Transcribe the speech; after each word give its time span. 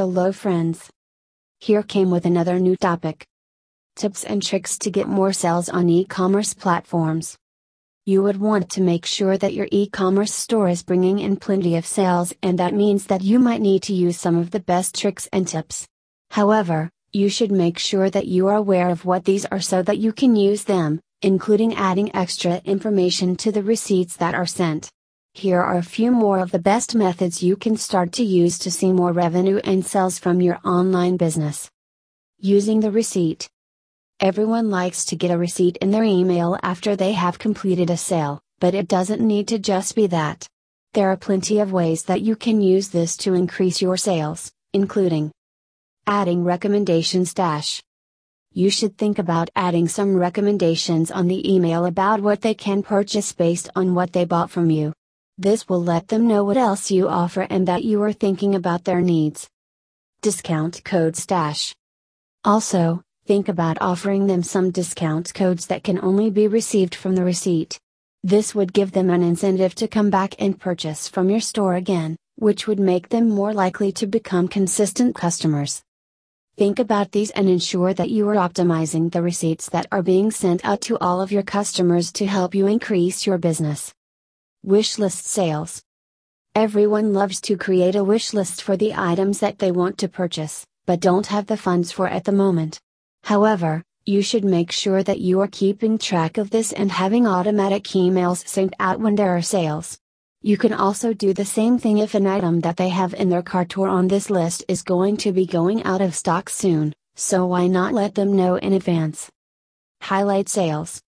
Hello 0.00 0.32
friends. 0.32 0.88
Here 1.58 1.82
came 1.82 2.10
with 2.10 2.24
another 2.24 2.58
new 2.58 2.74
topic. 2.74 3.26
Tips 3.96 4.24
and 4.24 4.42
tricks 4.42 4.78
to 4.78 4.90
get 4.90 5.06
more 5.06 5.30
sales 5.34 5.68
on 5.68 5.90
e-commerce 5.90 6.54
platforms. 6.54 7.36
You 8.06 8.22
would 8.22 8.40
want 8.40 8.70
to 8.70 8.80
make 8.80 9.04
sure 9.04 9.36
that 9.36 9.52
your 9.52 9.68
e-commerce 9.70 10.32
store 10.32 10.70
is 10.70 10.82
bringing 10.82 11.18
in 11.18 11.36
plenty 11.36 11.76
of 11.76 11.84
sales 11.84 12.32
and 12.42 12.58
that 12.58 12.72
means 12.72 13.08
that 13.08 13.20
you 13.20 13.38
might 13.38 13.60
need 13.60 13.82
to 13.82 13.92
use 13.92 14.16
some 14.16 14.38
of 14.38 14.52
the 14.52 14.60
best 14.60 14.98
tricks 14.98 15.28
and 15.34 15.46
tips. 15.46 15.86
However, 16.30 16.88
you 17.12 17.28
should 17.28 17.52
make 17.52 17.78
sure 17.78 18.08
that 18.08 18.26
you 18.26 18.46
are 18.46 18.56
aware 18.56 18.88
of 18.88 19.04
what 19.04 19.26
these 19.26 19.44
are 19.44 19.60
so 19.60 19.82
that 19.82 19.98
you 19.98 20.14
can 20.14 20.34
use 20.34 20.64
them, 20.64 20.98
including 21.20 21.74
adding 21.74 22.16
extra 22.16 22.62
information 22.64 23.36
to 23.36 23.52
the 23.52 23.62
receipts 23.62 24.16
that 24.16 24.34
are 24.34 24.46
sent. 24.46 24.88
Here 25.34 25.60
are 25.60 25.78
a 25.78 25.82
few 25.82 26.10
more 26.10 26.40
of 26.40 26.50
the 26.50 26.58
best 26.58 26.96
methods 26.96 27.40
you 27.40 27.56
can 27.56 27.76
start 27.76 28.12
to 28.14 28.24
use 28.24 28.58
to 28.58 28.70
see 28.70 28.92
more 28.92 29.12
revenue 29.12 29.60
and 29.62 29.86
sales 29.86 30.18
from 30.18 30.40
your 30.40 30.58
online 30.64 31.16
business. 31.16 31.70
Using 32.40 32.80
the 32.80 32.90
receipt. 32.90 33.48
Everyone 34.18 34.70
likes 34.70 35.04
to 35.06 35.16
get 35.16 35.30
a 35.30 35.38
receipt 35.38 35.76
in 35.76 35.92
their 35.92 36.02
email 36.02 36.58
after 36.64 36.96
they 36.96 37.12
have 37.12 37.38
completed 37.38 37.90
a 37.90 37.96
sale, 37.96 38.40
but 38.58 38.74
it 38.74 38.88
doesn't 38.88 39.20
need 39.20 39.46
to 39.48 39.58
just 39.60 39.94
be 39.94 40.08
that. 40.08 40.48
There 40.94 41.08
are 41.08 41.16
plenty 41.16 41.60
of 41.60 41.70
ways 41.70 42.02
that 42.04 42.22
you 42.22 42.34
can 42.34 42.60
use 42.60 42.88
this 42.88 43.16
to 43.18 43.34
increase 43.34 43.80
your 43.80 43.96
sales, 43.96 44.50
including 44.72 45.30
adding 46.08 46.42
recommendations 46.42 47.30
stash. 47.30 47.80
You 48.52 48.68
should 48.68 48.98
think 48.98 49.20
about 49.20 49.48
adding 49.54 49.86
some 49.86 50.16
recommendations 50.16 51.12
on 51.12 51.28
the 51.28 51.54
email 51.54 51.86
about 51.86 52.20
what 52.20 52.40
they 52.40 52.52
can 52.52 52.82
purchase 52.82 53.32
based 53.32 53.70
on 53.76 53.94
what 53.94 54.12
they 54.12 54.24
bought 54.24 54.50
from 54.50 54.70
you. 54.70 54.92
This 55.42 55.66
will 55.70 55.82
let 55.82 56.08
them 56.08 56.28
know 56.28 56.44
what 56.44 56.58
else 56.58 56.90
you 56.90 57.08
offer 57.08 57.46
and 57.48 57.66
that 57.66 57.82
you 57.82 58.02
are 58.02 58.12
thinking 58.12 58.54
about 58.54 58.84
their 58.84 59.00
needs. 59.00 59.48
Discount 60.20 60.84
code 60.84 61.16
stash. 61.16 61.74
Also, 62.44 63.02
think 63.24 63.48
about 63.48 63.80
offering 63.80 64.26
them 64.26 64.42
some 64.42 64.70
discount 64.70 65.32
codes 65.32 65.64
that 65.68 65.82
can 65.82 65.98
only 66.04 66.28
be 66.28 66.46
received 66.46 66.94
from 66.94 67.14
the 67.14 67.24
receipt. 67.24 67.80
This 68.22 68.54
would 68.54 68.74
give 68.74 68.92
them 68.92 69.08
an 69.08 69.22
incentive 69.22 69.74
to 69.76 69.88
come 69.88 70.10
back 70.10 70.34
and 70.38 70.60
purchase 70.60 71.08
from 71.08 71.30
your 71.30 71.40
store 71.40 71.76
again, 71.76 72.16
which 72.36 72.66
would 72.66 72.78
make 72.78 73.08
them 73.08 73.30
more 73.30 73.54
likely 73.54 73.92
to 73.92 74.06
become 74.06 74.46
consistent 74.46 75.16
customers. 75.16 75.82
Think 76.58 76.78
about 76.78 77.12
these 77.12 77.30
and 77.30 77.48
ensure 77.48 77.94
that 77.94 78.10
you 78.10 78.28
are 78.28 78.34
optimizing 78.34 79.10
the 79.10 79.22
receipts 79.22 79.70
that 79.70 79.86
are 79.90 80.02
being 80.02 80.30
sent 80.32 80.62
out 80.66 80.82
to 80.82 80.98
all 80.98 81.22
of 81.22 81.32
your 81.32 81.44
customers 81.44 82.12
to 82.12 82.26
help 82.26 82.54
you 82.54 82.66
increase 82.66 83.26
your 83.26 83.38
business. 83.38 83.94
Wishlist 84.66 85.24
sales. 85.24 85.82
Everyone 86.54 87.14
loves 87.14 87.40
to 87.40 87.56
create 87.56 87.96
a 87.96 88.04
wish 88.04 88.34
list 88.34 88.60
for 88.60 88.76
the 88.76 88.92
items 88.94 89.40
that 89.40 89.58
they 89.58 89.70
want 89.70 89.96
to 89.96 90.06
purchase, 90.06 90.66
but 90.84 91.00
don't 91.00 91.28
have 91.28 91.46
the 91.46 91.56
funds 91.56 91.90
for 91.90 92.06
at 92.06 92.24
the 92.24 92.32
moment. 92.32 92.78
However, 93.24 93.82
you 94.04 94.20
should 94.20 94.44
make 94.44 94.70
sure 94.70 95.02
that 95.02 95.18
you 95.18 95.40
are 95.40 95.48
keeping 95.48 95.96
track 95.96 96.36
of 96.36 96.50
this 96.50 96.74
and 96.74 96.92
having 96.92 97.26
automatic 97.26 97.84
emails 97.84 98.46
sent 98.46 98.74
out 98.78 99.00
when 99.00 99.14
there 99.14 99.34
are 99.34 99.40
sales. 99.40 99.98
You 100.42 100.58
can 100.58 100.74
also 100.74 101.14
do 101.14 101.32
the 101.32 101.46
same 101.46 101.78
thing 101.78 101.96
if 101.96 102.14
an 102.14 102.26
item 102.26 102.60
that 102.60 102.76
they 102.76 102.90
have 102.90 103.14
in 103.14 103.30
their 103.30 103.42
cart 103.42 103.78
or 103.78 103.88
on 103.88 104.08
this 104.08 104.28
list 104.28 104.62
is 104.68 104.82
going 104.82 105.16
to 105.18 105.32
be 105.32 105.46
going 105.46 105.82
out 105.84 106.02
of 106.02 106.14
stock 106.14 106.50
soon, 106.50 106.92
so 107.16 107.46
why 107.46 107.66
not 107.66 107.94
let 107.94 108.14
them 108.14 108.36
know 108.36 108.56
in 108.56 108.74
advance? 108.74 109.30
Highlight 110.02 110.50
sales. 110.50 111.00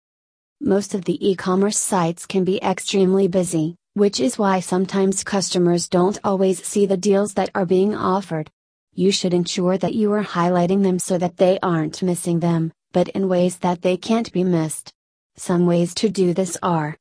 Most 0.64 0.94
of 0.94 1.06
the 1.06 1.18
e 1.28 1.36
commerce 1.36 1.80
sites 1.80 2.28
can 2.28 2.44
be 2.44 2.62
extremely 2.62 3.28
busy, 3.28 3.76
which 3.96 4.20
is 4.20 4.38
why 4.38 4.60
sometimes 4.60 5.24
customers 5.24 5.90
don't 5.90 6.20
always 6.24 6.64
see 6.64 6.86
the 6.86 6.96
deals 6.96 7.34
that 7.34 7.50
are 7.56 7.66
being 7.66 7.96
offered. 7.96 8.52
You 8.94 9.12
should 9.12 9.34
ensure 9.34 9.80
that 9.80 9.96
you 9.96 10.12
are 10.14 10.24
highlighting 10.24 10.84
them 10.84 11.00
so 11.00 11.18
that 11.18 11.38
they 11.38 11.58
aren't 11.64 12.04
missing 12.04 12.42
them, 12.42 12.72
but 12.92 13.08
in 13.10 13.28
ways 13.28 13.58
that 13.58 13.82
they 13.82 13.98
can't 13.98 14.32
be 14.32 14.44
missed. 14.44 14.94
Some 15.36 15.66
ways 15.66 15.96
to 15.96 16.10
do 16.10 16.32
this 16.32 16.56
are 16.62 16.96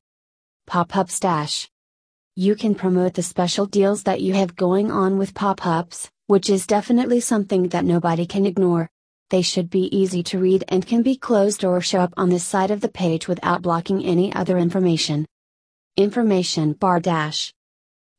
Pop 0.67 0.97
up 0.97 1.11
stash. 1.11 1.69
You 2.37 2.55
can 2.55 2.75
promote 2.75 3.13
the 3.13 3.23
special 3.23 3.67
deals 3.67 4.05
that 4.05 4.23
you 4.23 4.33
have 4.33 4.57
going 4.57 4.91
on 4.91 5.19
with 5.19 5.35
pop 5.35 5.67
ups, 5.67 6.09
which 6.29 6.49
is 6.49 6.67
definitely 6.67 7.21
something 7.21 7.69
that 7.69 7.85
nobody 7.85 8.25
can 8.25 8.47
ignore. 8.47 8.89
They 9.31 9.43
should 9.43 9.71
be 9.71 9.97
easy 9.97 10.25
to 10.25 10.41
read 10.41 10.65
and 10.67 10.85
can 10.85 11.03
be 11.03 11.15
closed 11.15 11.65
or 11.65 11.81
show 11.81 12.01
up 12.01 12.13
on 12.17 12.31
the 12.31 12.41
side 12.41 12.73
of 12.73 12.81
the 12.81 12.89
page 12.89 13.29
without 13.29 13.63
blocking 13.63 14.05
any 14.05 14.35
other 14.35 14.59
information. 14.59 15.25
Information 15.97 16.73
bar 16.73 16.99
dash. 16.99 17.55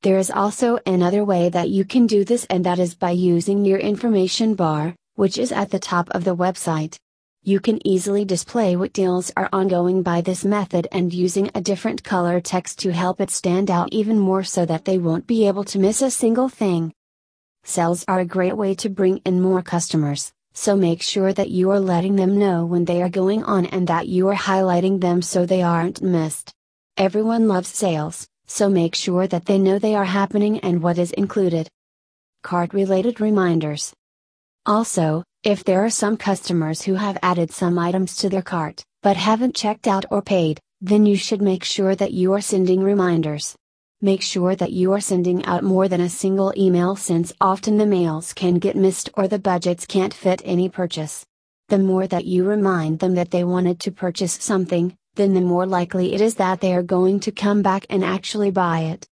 There 0.04 0.18
is 0.18 0.32
also 0.32 0.80
another 0.86 1.26
way 1.26 1.50
that 1.50 1.70
you 1.70 1.84
can 1.84 2.08
do 2.08 2.24
this 2.24 2.46
and 2.46 2.66
that 2.66 2.80
is 2.80 2.96
by 2.96 3.12
using 3.12 3.66
your 3.66 3.78
information 3.78 4.56
bar, 4.56 4.96
which 5.16 5.38
is 5.38 5.52
at 5.52 5.70
the 5.70 5.80
top 5.80 6.10
of 6.12 6.24
the 6.24 6.36
website. 6.36 6.96
You 7.44 7.60
can 7.60 7.86
easily 7.86 8.24
display 8.24 8.78
what 8.78 8.94
deals 8.94 9.34
are 9.36 9.50
ongoing 9.52 10.04
by 10.04 10.22
this 10.22 10.46
method 10.46 10.88
and 10.94 11.14
using 11.14 11.52
a 11.54 11.60
different 11.60 12.06
color 12.06 12.40
text 12.40 12.80
to 12.80 12.94
help 12.94 13.20
it 13.20 13.32
stand 13.32 13.70
out 13.70 13.90
even 13.92 14.18
more 14.18 14.44
so 14.46 14.66
that 14.66 14.86
they 14.86 14.98
won't 14.98 15.28
be 15.28 15.46
able 15.46 15.66
to 15.66 15.80
miss 15.80 16.02
a 16.02 16.10
single 16.10 16.48
thing. 16.48 16.94
Sales 17.66 18.06
are 18.08 18.22
a 18.22 18.26
great 18.26 18.56
way 18.56 18.74
to 18.76 18.90
bring 18.90 19.18
in 19.26 19.42
more 19.42 19.62
customers 19.62 20.32
so 20.54 20.76
make 20.76 21.02
sure 21.02 21.34
that 21.34 21.50
you 21.50 21.70
are 21.72 21.80
letting 21.80 22.16
them 22.16 22.38
know 22.38 22.66
when 22.66 22.86
they 22.86 23.02
are 23.02 23.10
going 23.10 23.44
on 23.44 23.66
and 23.68 23.88
that 23.88 24.08
you 24.08 24.28
are 24.28 24.36
highlighting 24.36 25.00
them 25.00 25.22
so 25.22 25.46
they 25.46 25.62
aren't 25.62 26.02
missed. 26.02 26.54
Everyone 26.98 27.48
loves 27.48 27.70
sales, 27.70 28.28
so 28.48 28.70
make 28.70 28.96
sure 28.96 29.28
that 29.28 29.46
they 29.46 29.58
know 29.58 29.80
they 29.80 29.96
are 29.96 30.06
happening 30.06 30.60
and 30.60 30.82
what 30.82 30.98
is 30.98 31.12
included. 31.12 31.70
Cart 32.44 32.74
related 32.74 33.22
reminders. 33.22 33.94
Also, 34.66 35.24
if 35.44 35.64
there 35.64 35.84
are 35.84 35.90
some 35.90 36.18
customers 36.18 36.82
who 36.82 36.94
have 36.94 37.18
added 37.24 37.52
some 37.52 37.80
items 37.80 38.16
to 38.18 38.30
their 38.30 38.42
cart, 38.42 38.84
but 39.02 39.18
haven't 39.18 39.56
checked 39.56 39.88
out 39.88 40.06
or 40.12 40.22
paid, 40.22 40.60
then 40.82 41.06
you 41.06 41.16
should 41.16 41.42
make 41.42 41.64
sure 41.64 41.96
that 41.96 42.12
you 42.12 42.34
are 42.34 42.42
sending 42.42 42.84
reminders. 42.84 43.56
Make 44.04 44.24
sure 44.24 44.56
that 44.56 44.72
you 44.72 44.94
are 44.94 45.00
sending 45.00 45.46
out 45.46 45.64
more 45.64 45.88
than 45.88 46.02
a 46.02 46.10
single 46.10 46.52
email 46.58 46.96
since 46.96 47.32
often 47.40 47.78
the 47.78 47.86
mails 47.86 48.34
can 48.34 48.56
get 48.56 48.76
missed 48.76 49.12
or 49.14 49.28
the 49.28 49.38
budgets 49.38 49.86
can't 49.86 50.12
fit 50.12 50.42
any 50.44 50.70
purchase. 50.70 51.24
The 51.70 51.78
more 51.78 52.08
that 52.08 52.26
you 52.26 52.44
remind 52.44 52.98
them 52.98 53.14
that 53.14 53.30
they 53.30 53.44
wanted 53.44 53.80
to 53.82 53.92
purchase 53.92 54.34
something, 54.34 54.98
then 55.14 55.36
the 55.36 55.42
more 55.42 55.68
likely 55.68 56.16
it 56.16 56.22
is 56.22 56.34
that 56.36 56.62
they 56.62 56.74
are 56.74 56.82
going 56.82 57.20
to 57.20 57.32
come 57.32 57.62
back 57.62 57.86
and 57.92 58.04
actually 58.04 58.50
buy 58.50 58.80
it. 58.80 59.08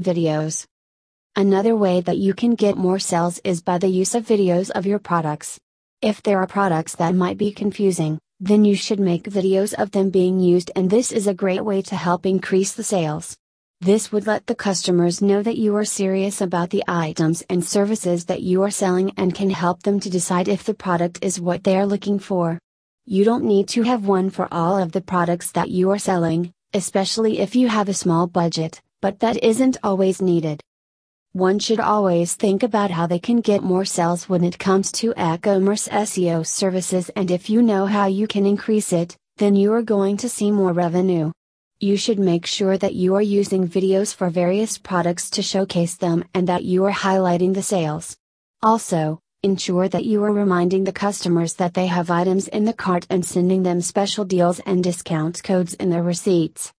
Videos. 0.00 0.64
Another 1.36 1.76
way 1.76 2.00
that 2.00 2.16
you 2.16 2.32
can 2.32 2.54
get 2.54 2.78
more 2.78 2.98
sales 2.98 3.40
is 3.44 3.60
by 3.60 3.76
the 3.76 3.88
use 3.88 4.14
of 4.14 4.26
videos 4.26 4.70
of 4.70 4.86
your 4.86 4.98
products. 4.98 5.60
If 6.00 6.22
there 6.22 6.38
are 6.38 6.46
products 6.46 6.94
that 6.94 7.14
might 7.14 7.36
be 7.36 7.52
confusing, 7.52 8.18
then 8.40 8.64
you 8.64 8.74
should 8.74 9.00
make 9.00 9.24
videos 9.24 9.74
of 9.74 9.90
them 9.90 10.08
being 10.08 10.40
used, 10.40 10.70
and 10.74 10.88
this 10.88 11.12
is 11.12 11.26
a 11.26 11.34
great 11.34 11.62
way 11.62 11.82
to 11.82 11.94
help 11.94 12.24
increase 12.24 12.72
the 12.72 12.82
sales. 12.82 13.36
This 13.84 14.10
would 14.10 14.26
let 14.26 14.46
the 14.46 14.54
customers 14.54 15.20
know 15.20 15.42
that 15.42 15.58
you 15.58 15.76
are 15.76 15.84
serious 15.84 16.40
about 16.40 16.70
the 16.70 16.82
items 16.88 17.42
and 17.50 17.62
services 17.62 18.24
that 18.24 18.40
you 18.40 18.62
are 18.62 18.70
selling 18.70 19.12
and 19.18 19.34
can 19.34 19.50
help 19.50 19.82
them 19.82 20.00
to 20.00 20.08
decide 20.08 20.48
if 20.48 20.64
the 20.64 20.72
product 20.72 21.18
is 21.20 21.38
what 21.38 21.64
they 21.64 21.76
are 21.76 21.84
looking 21.84 22.18
for. 22.18 22.58
You 23.04 23.24
don't 23.24 23.44
need 23.44 23.68
to 23.68 23.82
have 23.82 24.08
one 24.08 24.30
for 24.30 24.48
all 24.50 24.78
of 24.78 24.92
the 24.92 25.02
products 25.02 25.50
that 25.50 25.68
you 25.68 25.90
are 25.90 25.98
selling, 25.98 26.50
especially 26.72 27.40
if 27.40 27.54
you 27.54 27.68
have 27.68 27.90
a 27.90 27.92
small 27.92 28.26
budget, 28.26 28.80
but 29.02 29.18
that 29.18 29.44
isn't 29.44 29.76
always 29.82 30.22
needed. 30.22 30.62
One 31.32 31.58
should 31.58 31.78
always 31.78 32.36
think 32.36 32.62
about 32.62 32.90
how 32.90 33.06
they 33.06 33.18
can 33.18 33.42
get 33.42 33.62
more 33.62 33.84
sales 33.84 34.30
when 34.30 34.44
it 34.44 34.58
comes 34.58 34.92
to 34.92 35.10
e-commerce 35.10 35.88
SEO 35.88 36.46
services 36.46 37.10
and 37.14 37.30
if 37.30 37.50
you 37.50 37.60
know 37.60 37.84
how 37.84 38.06
you 38.06 38.26
can 38.28 38.46
increase 38.46 38.94
it, 38.94 39.14
then 39.36 39.54
you 39.54 39.74
are 39.74 39.82
going 39.82 40.16
to 40.16 40.30
see 40.30 40.50
more 40.50 40.72
revenue 40.72 41.32
you 41.84 41.98
should 41.98 42.18
make 42.18 42.46
sure 42.46 42.78
that 42.78 42.94
you 42.94 43.14
are 43.14 43.20
using 43.40 43.68
videos 43.68 44.14
for 44.14 44.30
various 44.30 44.78
products 44.78 45.28
to 45.28 45.42
showcase 45.42 45.96
them 45.96 46.24
and 46.32 46.48
that 46.48 46.64
you 46.64 46.82
are 46.86 46.90
highlighting 46.90 47.52
the 47.52 47.62
sales. 47.62 48.16
Also, 48.62 49.20
ensure 49.42 49.86
that 49.86 50.06
you 50.06 50.24
are 50.24 50.32
reminding 50.32 50.84
the 50.84 50.92
customers 51.06 51.52
that 51.56 51.74
they 51.74 51.86
have 51.86 52.10
items 52.10 52.48
in 52.48 52.64
the 52.64 52.72
cart 52.72 53.06
and 53.10 53.22
sending 53.22 53.64
them 53.64 53.82
special 53.82 54.24
deals 54.24 54.60
and 54.60 54.82
discount 54.82 55.42
codes 55.42 55.74
in 55.74 55.90
their 55.90 56.02
receipts. 56.02 56.72